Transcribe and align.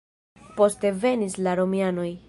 Poste 0.61 0.93
venis 1.05 1.39
la 1.49 1.55
romianoj. 1.63 2.11